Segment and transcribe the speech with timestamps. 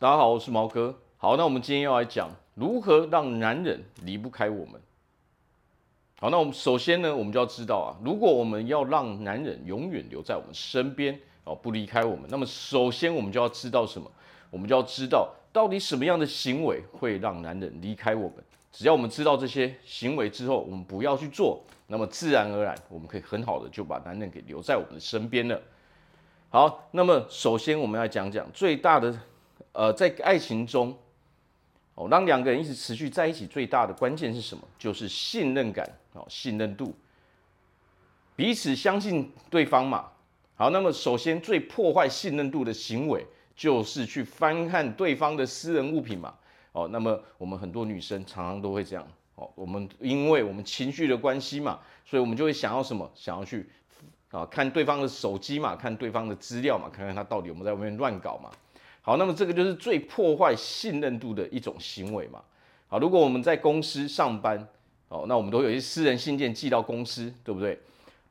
[0.00, 0.94] 大家好，我是毛哥。
[1.16, 4.80] 好，那我们今天要来讲如何让男人离不开我们。
[6.20, 14.08] 好，那我们首先呢，我们就要知道啊，如果我们要让男人永远留在我们身边哦，不离开我们，那么首先我们就要知道什么？
[14.50, 18.34] 我们就要知道到底什么样的行为会让男人离开我们。
[18.70, 25.60] 只要我们知道这些行为之后，我们不要去做，那么自然而然，我们可以很好的就把男人给留在我们的身边了。
[26.50, 29.12] 好，那么首先我们来讲讲最大的。
[29.78, 30.92] 呃，在爱情中，
[31.94, 34.64] 哦，让两个人一直持续在一起，最大的关键是什么？
[34.76, 36.92] 就是信任感，哦，信任度，
[38.34, 40.08] 彼此相信对方嘛。
[40.56, 46.34] 好，那么首先最破坏信任度的行为，就是去翻看对方的私人物品嘛。
[46.72, 53.08] 哦，那么我们很多女生常常都会这样，哦，我们因为我们情绪的关系嘛，所以我们就会想要什么？
[53.14, 53.70] 想要去
[54.32, 58.50] 啊看对方的手机嘛，看对方的资料嘛，看看他到底有没有在外面乱搞嘛。
[59.08, 62.42] 好，那么这个就是最破坏信任度的一种行为嘛。
[62.88, 64.68] 好，如果我们在公司上班，
[65.08, 67.80] 哦，那我们都有一些私人信件寄到公司，对不对？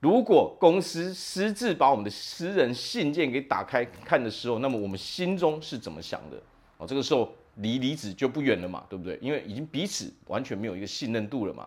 [0.00, 6.36] 如果公司私自把我们的私人信件给打开看的时候，那么我们心中是怎么想的？
[6.76, 9.18] 哦，这个时候离离职就不远了嘛，对不对？
[9.22, 11.66] 因为已经彼此完全没有一个信任度了嘛。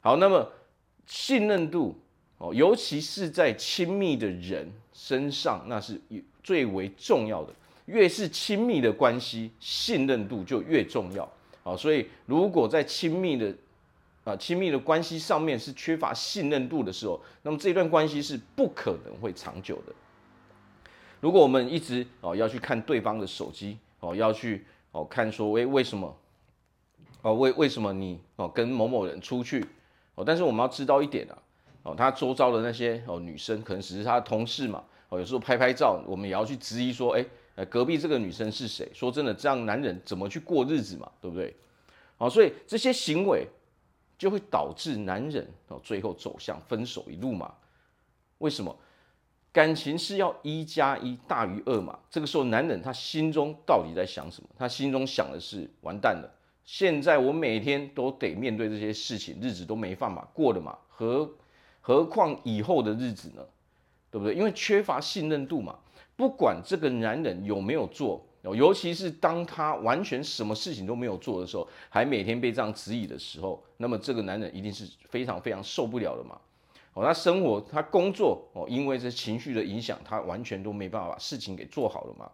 [0.00, 0.50] 好，那么
[1.04, 2.00] 信任度
[2.38, 6.00] 哦，尤其是在亲密的人身上，那是
[6.42, 7.52] 最为重要的。
[7.86, 11.28] 越是亲密的关系，信任度就越重要。
[11.64, 13.54] 好，所以如果在亲密的
[14.24, 19.92] 啊亲密的关系上面是缺乏信任度的时候，那么这段关系是不可能会长久的。
[21.20, 26.16] 如果我们一直哦要去看对方的手机哦，要去哦看说，为为什么
[27.22, 29.64] 哦为为什么你哦跟某某人出去
[30.16, 31.38] 哦，但是我们要知道一点啊
[31.84, 37.24] 哦，他周遭的那些哦女生可能只是他的同事嘛哦，有时候拍拍照，我们也要去质疑说，哎。
[37.54, 38.90] 呃，隔壁这个女生是谁？
[38.94, 41.10] 说真的，这样男人怎么去过日子嘛？
[41.20, 41.54] 对不对？
[42.16, 43.46] 好，所以这些行为
[44.16, 47.52] 就会导致男人哦，最后走向分手一路嘛？
[48.38, 48.74] 为什么？
[49.52, 51.98] 感情是要一加一大于二嘛？
[52.08, 54.48] 这个时候，男人他心中到底在想什么？
[54.56, 56.30] 他心中想的是：完蛋了，
[56.64, 60.78] 现在我每天都得面对这些事情，日子都没办法过了嘛？
[60.88, 61.30] 何
[61.82, 63.44] 何况以后的日子呢？
[64.10, 64.34] 对不对？
[64.34, 65.78] 因为缺乏信任度嘛。
[66.16, 76.38] 不管这个男人有没有做，尤其是当他完全什么事情都没有做的时候，还每天被这样质疑的时候，那么这个男人一定是非常非常受不了的嘛。
[76.94, 82.30] 哦，他生活、他工作，哦，因为这情绪的影响，他完全都没办法把事情给做好了嘛。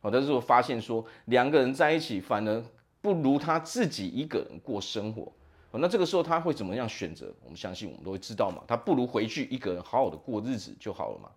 [0.00, 2.64] 哦，但是我发现说，两个人在一起反而
[3.00, 5.30] 不如他自己一个人过生活。
[5.70, 7.32] 哦，那这个时候他会怎么样选择？
[7.44, 8.64] 我们相信我们都会知道嘛。
[8.66, 11.30] 他不如回去一个人好好的过日子就好了嘛。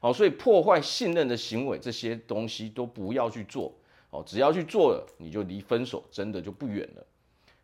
[0.00, 3.72] 好，所以破坏信任的行为，这些东西都不要去做。
[4.10, 7.06] 哦，只要去做了，你就离分手真的就不远了。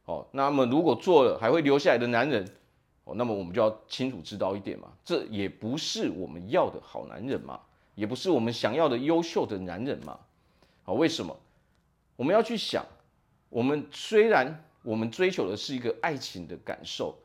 [0.06, 2.44] 哦，那么如果做了还会留下来的男人，
[3.04, 7.60] 哦，那么我们就要清楚知道一点嘛，这也不是我们要的好男人嘛，
[7.94, 10.19] 也不是我们想要的优秀的男人嘛。
[10.82, 11.38] 好，为什么？
[12.16, 12.84] 我们要去想，
[13.48, 17.16] 我们虽然我们追求的是一个爱情的感受。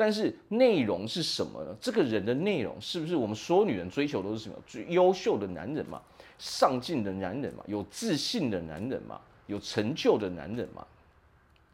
[0.00, 1.76] 但是内容是什么呢？
[1.78, 4.56] 这个人的内容是不是我们所有女人追求都是什么？
[4.66, 6.00] 最优秀的男人嘛，
[6.38, 10.86] 上进的男人嘛，有自信的男人嘛，有成就的男人嘛。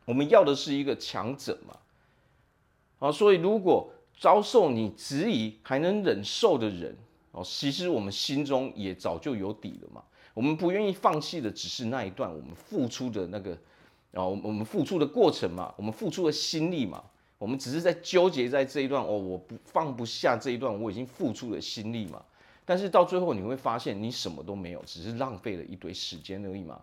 [0.05, 1.77] 我们要的是一个强者嘛。
[2.99, 3.89] 啊，所以如果
[4.19, 6.97] 遭受你质疑还能忍受的人，
[7.31, 10.03] 哦，其实我们心中也早就有底了嘛。
[10.35, 13.53] 我们不愿意放弃的只是那一段我们付出的那个，
[14.15, 17.05] 啊，我们付出的过程嘛，我们付出的心力嘛。
[17.39, 22.23] 我们只是在纠结在这一段哦，我不放不下这一段，我已经付出了心力嘛。
[22.65, 26.81] 但是到最后你会发现，你什么都没有，只是浪费了一堆时间而已嘛。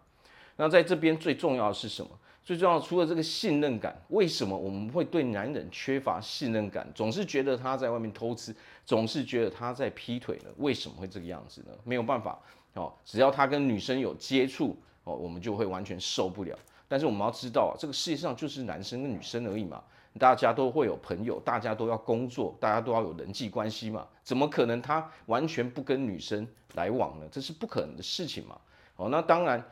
[0.55, 2.09] 那在这边最重要的是什么？
[2.43, 6.85] 最重要除了这个信任感，为什么我们会对男人缺乏信任感？
[6.93, 8.53] 总是觉得他在外面偷吃，
[8.85, 10.49] 总是觉得他在劈腿呢？
[10.57, 11.69] 为什么会这个样子呢？
[11.83, 12.37] 没有办法
[12.73, 16.57] 哦，只要他跟女生有接触哦，我们就会完全受不了。
[16.87, 19.81] 但是我们要知道啊，这个世界上就是男生跟女生而已嘛。
[20.19, 27.25] 大家都会有朋友，大家都要工作，大家都要有人际关系嘛，怎么可能他完全不跟女生来往呢？
[27.31, 28.55] 这是不可能的事情嘛。
[28.95, 29.63] 哦，那当然，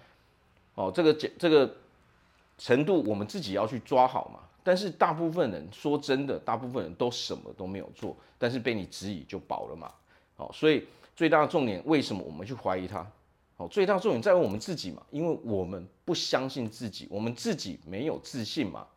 [0.74, 1.72] 哦，这个这个
[2.58, 4.40] 程度我们自己要去抓好嘛。
[4.64, 9.92] 但是大部分人说真的，大部分人都什么都没有做，但是被你质疑就饱了嘛。
[10.38, 13.06] 哦，所以最大的重点，为什么我们去怀疑他？
[13.68, 18.88] 最大重点在于我们自己嘛，因为我们不相信自己，我们自己没有自信嘛。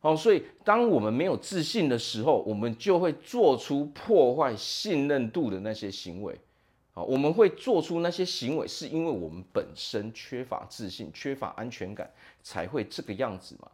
[0.00, 6.38] 哦，所以当我们没有自信的时候，我们就会做出破坏信任度的那些行为。
[6.94, 12.10] 啊，我们会做出那些行为，是因为我们本身缺乏自信、缺乏安全感，
[12.42, 13.70] 才会这个样子嘛。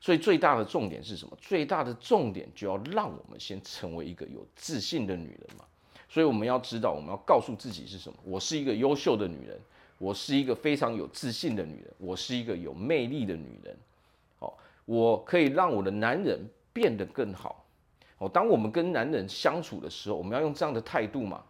[0.00, 1.36] 所以最大的重点是什么？
[1.40, 5.64] 最大的重点就要让我们先成为一个有自信的女人嘛。
[6.10, 8.18] 所以我们要知道，我们要告诉自己是什么？
[8.24, 9.58] 我是一个优秀的女人，
[9.96, 13.76] 我是一个非常有自信的女人，我是一个有魅力的女人。
[14.40, 17.64] 好，我可以让我的男人变得更好。
[18.18, 21.40] 哦，当我们跟男人相处的时候，我们要用这样的态度嘛。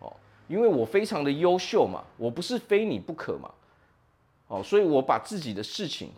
[0.00, 0.12] 哦
[0.46, 3.50] 因为我非常的优秀嘛，我不是非你不可嘛，
[4.48, 6.10] 哦，所以我把自己的事情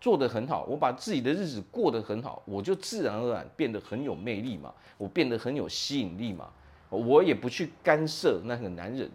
[0.00, 6.50] 做得很好，我把自己的日子过得很好，我就自然而然变得很有魅力嘛，我变得很有吸引力嘛，
[6.90, 9.10] 我也不去干涉那个男人，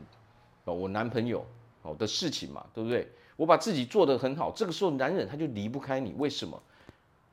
[0.66, 1.45] 哦，我男朋友
[1.81, 3.07] 哦的事情嘛，对不对？
[3.36, 6.62] 我把自己做得很好，这个时候男人他就离不开你，为什么？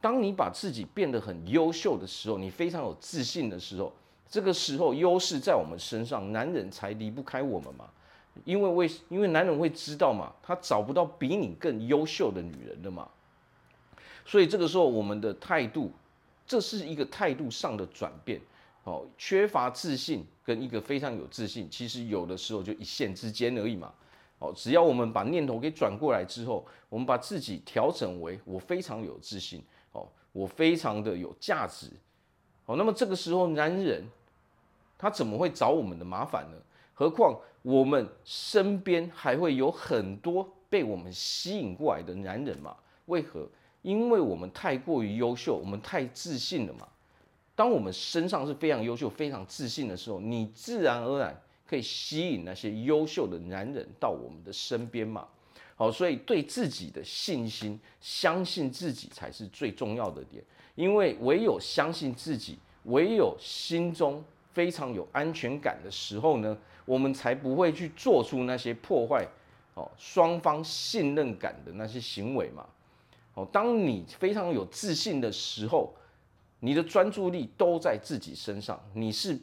[0.00, 3.92] 当你把自己变得很优秀的时候，你非常有自信的时候。
[4.28, 7.88] 这个时候优势在我们身上，男人才离不开我们嘛。
[8.44, 13.08] 因为为因为男人会知道嘛，他找不到比你更优秀的女人的嘛。
[14.24, 15.92] 所以这个时候我们的态度，
[16.46, 18.40] 这是一个态度上的转变。
[18.86, 23.92] 哦，缺乏自信跟一个非常有自信，其实有的时候就一线之间而已嘛。
[24.38, 29.60] 哦，只要我们把念头给转过来之后，我们把自己调整为我非常有自信，
[29.90, 31.90] 哦，我非常的有价值。
[32.66, 34.04] 哦，那么这个时候，男人
[34.96, 36.56] 他怎么会找我们的麻烦呢？
[36.94, 42.76] 何况我们身边还会有很多被我们吸引过来的男人嘛？
[43.06, 43.48] 为何？
[43.82, 46.86] 因为我们太过于优秀，我们太自信了嘛。
[47.56, 51.34] 当我们身上是非常优秀、非常自信的时候，你自然而然
[51.66, 55.26] 可以吸引那些优秀的男人到我们的身边嘛。
[55.74, 60.44] 好，所以对自己的信心，相信自己才是最重要的点。
[60.74, 69.26] 因为唯有相信自己，唯有心中非常有安全感的时候呢，我们才不会去做出那些破坏
[69.74, 72.66] 哦双方信任感的那些行为嘛。
[73.34, 75.92] 哦，当你非常有自信的时候，
[76.60, 79.38] 你的专注力都在自己身上，你是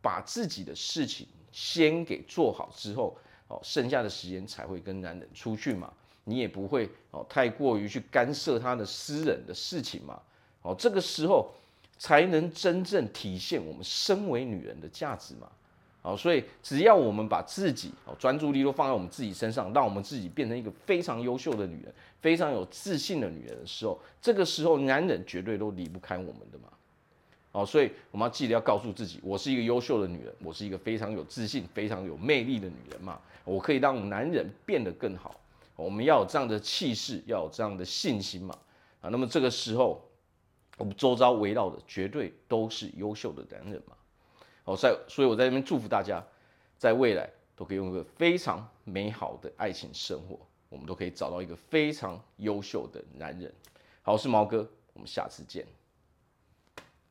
[0.00, 3.16] 把自己的事情先给做好之后，
[3.48, 5.92] 哦，剩下的时间才会跟男人出去嘛。
[6.24, 10.20] 你也不会哦太过于去干涉他的私人的事情嘛。
[10.60, 11.50] 哦，这个时候
[11.98, 15.50] 才能真正体现我们身为女人的价值嘛。
[16.08, 26.70] 好，所以只要我们把自己哦专注力都放在我们自己身上，让我们自己变成一个非常优秀的女人，非常有自信的女人的时候，这个时候男人绝对都离不开我们的嘛。
[27.52, 33.20] 好，所以我们要记得要告诉自己，我是一个优秀的女人，我是一个非常有自信、非常有魅力的女人嘛。
[33.44, 35.38] 我可以让男人变得更好。
[35.76, 38.56] 我们要有这样的气势，要有这样的信心嘛。
[39.02, 40.02] 啊，那么这个时候。
[40.78, 43.96] 我们周遭围绕的绝对都是优秀的男人嘛，
[44.68, 46.22] 好，在所以我在这边祝福大家，
[46.76, 47.26] 在未来
[47.56, 50.38] 都可以用一个非常美好的爱情生活，
[50.68, 53.50] 我们都可以找到一个非常优秀的男人。
[54.02, 55.66] 好，我是毛哥，我们下次见。